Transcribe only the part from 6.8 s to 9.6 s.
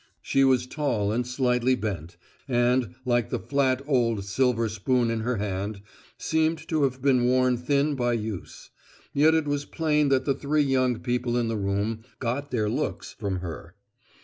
have been worn thin by use; yet it